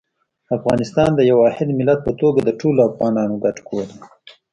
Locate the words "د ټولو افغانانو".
2.43-3.35